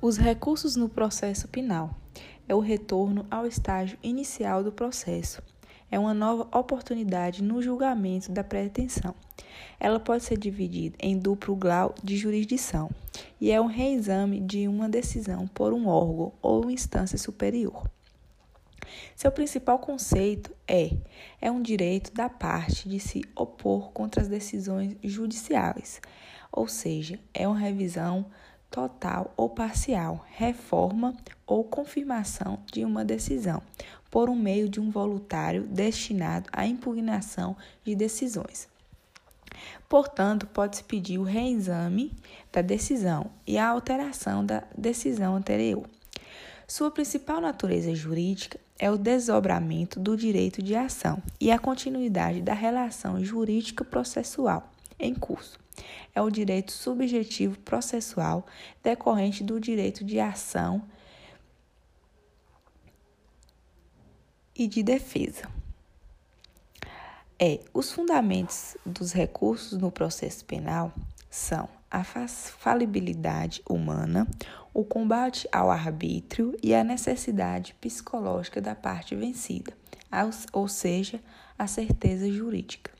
[0.00, 1.96] Os recursos no processo penal
[2.46, 5.42] é o retorno ao estágio inicial do processo.
[5.90, 9.14] É uma nova oportunidade no julgamento da pretensão.
[9.80, 12.90] Ela pode ser dividida em duplo grau de jurisdição
[13.40, 17.88] e é um reexame de uma decisão por um órgão ou instância superior.
[19.16, 20.90] Seu principal conceito é:
[21.40, 26.02] é um direito da parte de se opor contra as decisões judiciais,
[26.52, 28.26] ou seja, é uma revisão
[28.76, 31.16] total ou parcial, reforma
[31.46, 33.62] ou confirmação de uma decisão,
[34.10, 38.68] por um meio de um voluntário destinado à impugnação de decisões.
[39.88, 42.12] Portanto, pode-se pedir o reexame
[42.52, 45.88] da decisão e a alteração da decisão anterior.
[46.68, 52.52] Sua principal natureza jurídica é o desdobramento do direito de ação e a continuidade da
[52.52, 54.68] relação jurídica processual
[55.00, 55.65] em curso.
[56.14, 58.46] É o direito subjetivo processual
[58.82, 60.82] decorrente do direito de ação
[64.54, 65.48] e de defesa.
[67.38, 70.90] É, os fundamentos dos recursos no processo penal
[71.30, 74.26] são a falibilidade humana,
[74.72, 79.72] o combate ao arbítrio e a necessidade psicológica da parte vencida,
[80.52, 81.20] ou seja,
[81.58, 82.95] a certeza jurídica.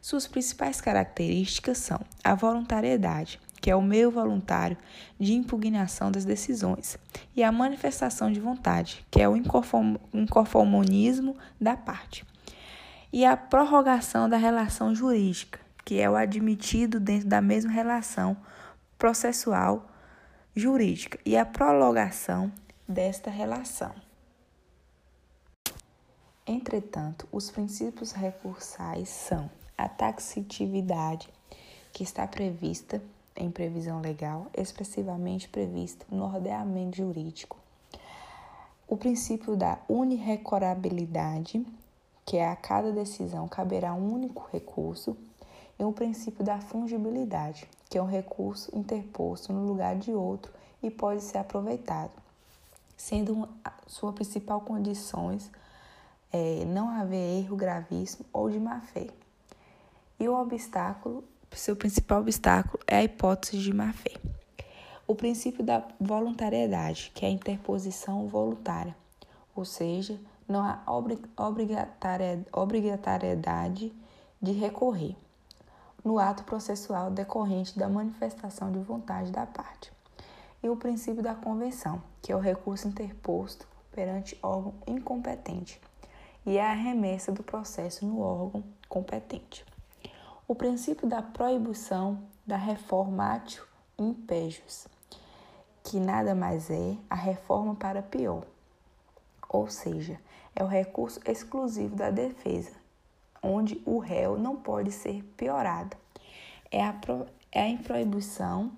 [0.00, 4.76] Suas principais características são a voluntariedade, que é o meio voluntário
[5.18, 6.98] de impugnação das decisões,
[7.34, 12.26] e a manifestação de vontade, que é o inconformismo da parte,
[13.10, 18.36] e a prorrogação da relação jurídica, que é o admitido dentro da mesma relação
[18.98, 19.90] processual
[20.54, 22.52] jurídica, e a prolongação
[22.86, 23.94] desta relação.
[26.46, 31.30] Entretanto, os princípios recursais são a taxatividade,
[31.90, 33.02] que está prevista
[33.34, 37.56] em previsão legal, expressivamente prevista no ordenamento jurídico,
[38.86, 41.66] o princípio da unirecorabilidade,
[42.26, 45.16] que é a cada decisão caberá um único recurso,
[45.78, 50.52] e o princípio da fungibilidade, que é um recurso interposto no lugar de outro
[50.82, 52.12] e pode ser aproveitado,
[52.96, 53.48] sendo
[53.86, 55.50] sua principal condições
[56.34, 59.06] é, não haver erro gravíssimo ou de má fé.
[60.18, 61.22] E o obstáculo,
[61.52, 64.10] seu principal obstáculo é a hipótese de má fé.
[65.06, 68.96] O princípio da voluntariedade, que é a interposição voluntária,
[69.54, 70.18] ou seja,
[70.48, 70.82] não há
[72.52, 73.92] obrigatoriedade
[74.42, 75.14] de recorrer
[76.04, 79.92] no ato processual decorrente da manifestação de vontade da parte.
[80.60, 85.80] E o princípio da convenção, que é o recurso interposto perante órgão incompetente,
[86.44, 89.64] e a remessa do processo no órgão competente
[90.46, 93.64] o princípio da proibição da reformatio
[93.98, 94.86] impejus,
[95.82, 98.44] que nada mais é a reforma para pior,
[99.48, 100.20] ou seja,
[100.54, 102.72] é o recurso exclusivo da defesa,
[103.42, 105.96] onde o réu não pode ser piorado.
[106.70, 108.70] É a, pro, é a proibição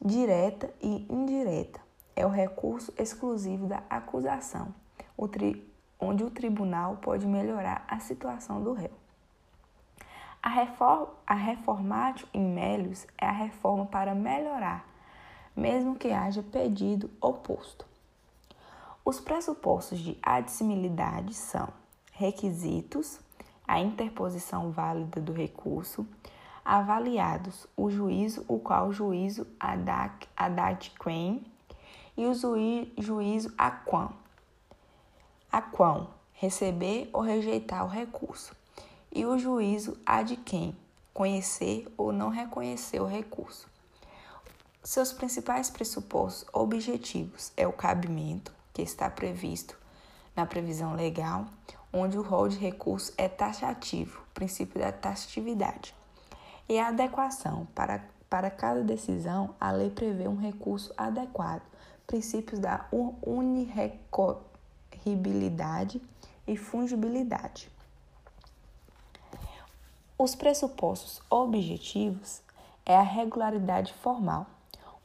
[0.00, 1.80] direta e indireta.
[2.14, 4.74] É o recurso exclusivo da acusação,
[5.16, 5.69] o tri,
[6.00, 8.92] onde o tribunal pode melhorar a situação do réu.
[10.42, 14.86] A, reforma, a reformatio in melius é a reforma para melhorar,
[15.54, 17.84] mesmo que haja pedido oposto.
[19.04, 21.68] Os pressupostos de admissibilidade são
[22.12, 23.20] requisitos,
[23.66, 26.06] a interposição válida do recurso,
[26.64, 31.44] avaliados o juízo, o qual juízo adat quem
[32.16, 32.34] e o
[32.98, 34.12] juízo a quam,
[35.52, 38.54] a quam receber ou rejeitar o recurso
[39.12, 40.76] e o juízo há de quem
[41.12, 43.68] conhecer ou não reconhecer o recurso.
[44.82, 49.76] Seus principais pressupostos objetivos é o cabimento, que está previsto
[50.34, 51.44] na previsão legal,
[51.92, 55.94] onde o rol de recurso é taxativo, princípio da taxatividade.
[56.68, 61.62] E a adequação, para, para cada decisão, a lei prevê um recurso adequado,
[62.06, 62.86] princípios da
[65.00, 66.00] unirecorribilidade
[66.46, 67.70] e fungibilidade.
[70.18, 72.42] Os pressupostos objetivos
[72.84, 74.46] é a regularidade formal,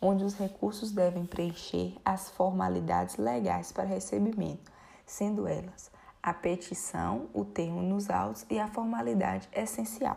[0.00, 4.72] onde os recursos devem preencher as formalidades legais para recebimento,
[5.06, 5.90] sendo elas
[6.22, 10.16] a petição, o termo nos autos e a formalidade essencial.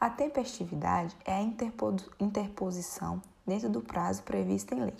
[0.00, 1.42] A tempestividade é a
[2.18, 4.96] interposição dentro do prazo previsto em lei.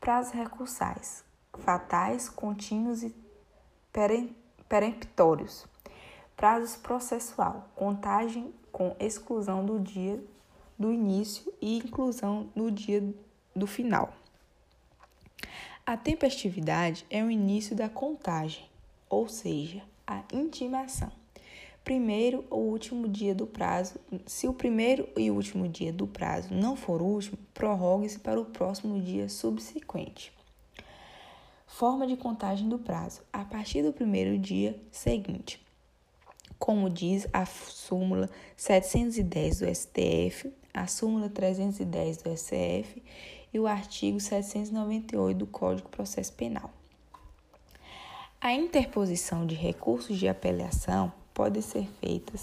[0.00, 1.22] Prazos recursais,
[1.58, 3.14] fatais, contínuos e
[4.68, 5.66] peremptórios
[6.36, 10.22] Prazos processual, contagem com exclusão do dia
[10.76, 13.02] do início e inclusão no dia
[13.54, 14.12] do final.
[15.86, 18.64] A tempestividade é o início da contagem,
[19.08, 21.12] ou seja, a intimação.
[21.84, 24.00] Primeiro ou último dia do prazo.
[24.26, 28.46] Se o primeiro e último dia do prazo não for o último, prorrogue-se para o
[28.46, 30.32] próximo dia subsequente.
[31.74, 33.20] Forma de contagem do prazo.
[33.32, 35.60] A partir do primeiro dia seguinte.
[36.56, 43.02] Como diz a súmula 710 do STF, a súmula 310 do SCF
[43.52, 46.70] e o artigo 798 do Código de Processo Penal.
[48.40, 52.34] A interposição de recursos de apelação pode ser feita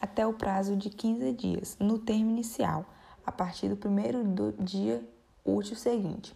[0.00, 2.86] até o prazo de 15 dias, no termo inicial,
[3.26, 5.06] a partir do primeiro do dia
[5.44, 6.34] útil seguinte.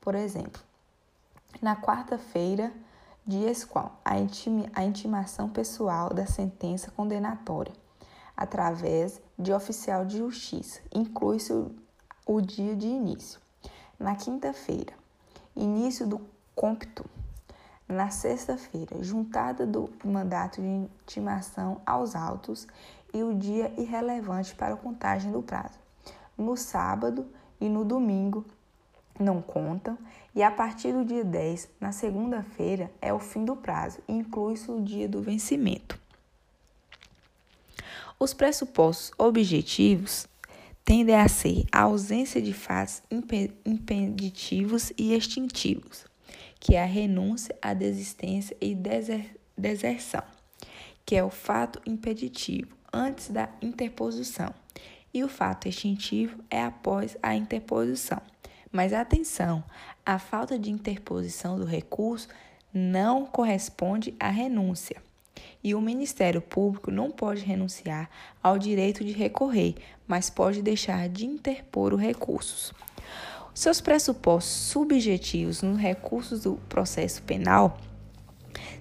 [0.00, 0.69] Por exemplo,
[1.60, 2.72] na quarta-feira,
[3.26, 4.12] dias qual a,
[4.74, 7.72] a intimação pessoal da sentença condenatória,
[8.36, 11.70] através de oficial de justiça, inclui-se o,
[12.26, 13.40] o dia de início.
[13.98, 14.94] Na quinta-feira,
[15.54, 16.20] início do
[16.54, 17.04] cômpito.
[17.86, 22.66] Na sexta-feira, juntada do mandato de intimação aos autos
[23.12, 25.78] e o dia irrelevante para a contagem do prazo.
[26.38, 27.26] No sábado
[27.60, 28.44] e no domingo
[29.22, 29.96] não contam,
[30.34, 34.80] e a partir do dia 10, na segunda-feira, é o fim do prazo, inclui-se o
[34.80, 35.98] dia do vencimento.
[38.18, 40.28] Os pressupostos objetivos
[40.84, 43.02] tendem a ser a ausência de fatos
[43.64, 46.04] impeditivos e extintivos,
[46.58, 50.22] que é a renúncia, a desistência e deser deserção,
[51.04, 54.52] que é o fato impeditivo antes da interposição,
[55.12, 58.20] e o fato extintivo é após a interposição.
[58.72, 59.64] Mas atenção,
[60.06, 62.28] a falta de interposição do recurso
[62.72, 65.02] não corresponde à renúncia
[65.62, 68.08] e o Ministério Público não pode renunciar
[68.42, 69.74] ao direito de recorrer,
[70.06, 72.72] mas pode deixar de interpor os recursos.
[73.52, 77.76] Seus pressupostos subjetivos nos recursos do processo penal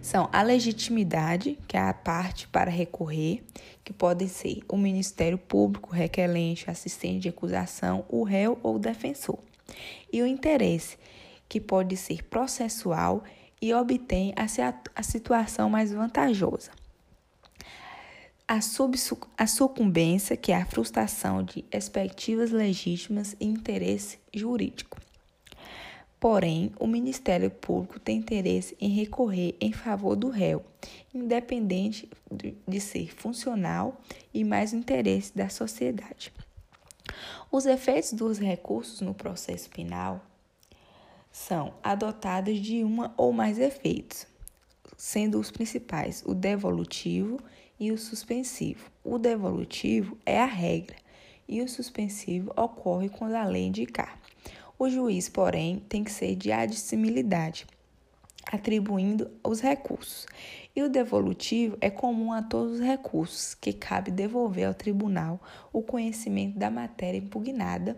[0.01, 3.43] são a legitimidade, que é a parte para recorrer,
[3.83, 9.39] que podem ser o Ministério Público, requerente, assistente de acusação, o réu ou o defensor,
[10.11, 10.97] e o interesse,
[11.47, 13.23] que pode ser processual
[13.61, 16.71] e obtém a situação mais vantajosa.
[18.47, 18.59] A,
[19.37, 24.99] a sucumbência, que é a frustração de expectativas legítimas e interesse jurídico.
[26.19, 30.65] Porém, o Ministério Público tem interesse em recorrer em favor do réu,
[31.13, 32.09] independente
[32.67, 34.01] de ser funcional
[34.33, 36.33] e mais o interesse da sociedade.
[37.51, 40.21] Os efeitos dos recursos no processo penal
[41.31, 44.25] são adotadas de uma ou mais efeitos,
[44.97, 47.39] sendo os principais o devolutivo
[47.79, 48.89] e o suspensivo.
[49.03, 50.97] O devolutivo é a regra
[51.47, 54.19] e o suspensivo ocorre quando a lei indicar.
[54.77, 57.65] O juiz, porém, tem que ser de admissibilidade,
[58.51, 60.25] atribuindo os recursos.
[60.75, 65.39] E o devolutivo é comum a todos os recursos, que cabe devolver ao tribunal
[65.71, 67.97] o conhecimento da matéria impugnada,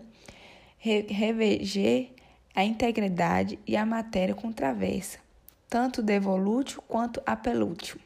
[0.77, 2.11] rever
[2.53, 5.19] a integridade e a matéria contraversa,
[5.69, 7.99] tanto devolútil quanto apelútil.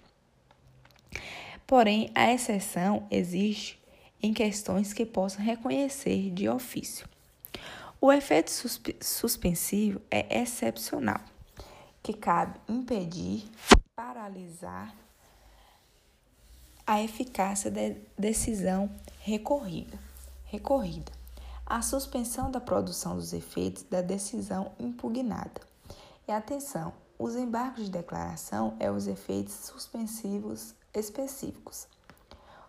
[1.66, 3.82] Porém, a exceção existe
[4.22, 7.08] em questões que possam reconhecer de ofício.
[8.00, 8.52] O efeito
[9.02, 11.22] suspensivo é excepcional,
[12.06, 13.50] que cabe impedir,
[13.96, 14.94] paralisar
[16.86, 17.82] a eficácia da
[18.16, 19.98] decisão recorrida.
[20.44, 21.12] recorrida
[21.66, 25.60] a suspensão da produção dos efeitos da decisão impugnada.
[26.28, 31.88] E atenção, os embargos de declaração é os efeitos suspensivos específicos.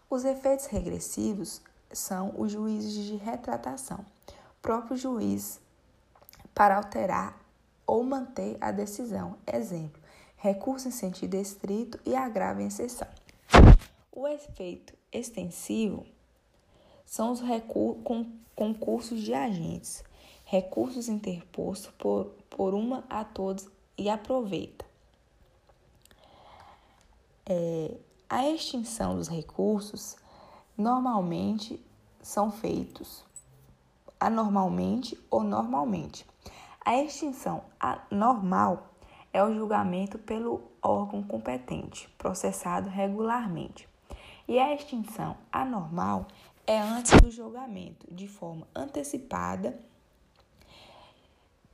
[0.08, 1.60] Os efeitos regressivos
[1.92, 4.02] são os juízes de retratação,
[4.62, 5.60] próprio juiz
[6.54, 7.45] para alterar
[7.86, 9.36] ou manter a decisão.
[9.46, 10.00] Exemplo:
[10.36, 13.08] recurso em sentido estrito e agravo em exceção.
[14.10, 16.06] O efeito extensivo
[17.04, 17.40] são os
[18.54, 20.02] concursos de agentes,
[20.44, 24.84] recursos interpostos por, por uma a todos e aproveita.
[27.48, 27.94] É,
[28.28, 30.16] a extinção dos recursos
[30.76, 31.80] normalmente
[32.20, 33.24] são feitos
[34.18, 36.26] anormalmente ou normalmente.
[36.86, 38.92] A extinção anormal
[39.32, 43.88] é o julgamento pelo órgão competente, processado regularmente.
[44.46, 46.28] E a extinção anormal
[46.64, 49.76] é antes do julgamento, de forma antecipada,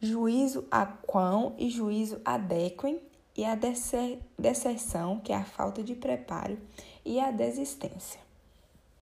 [0.00, 2.98] juízo a quão e juízo adequem
[3.36, 3.54] e a
[4.38, 6.58] deserção, que é a falta de preparo,
[7.04, 8.18] e a desistência.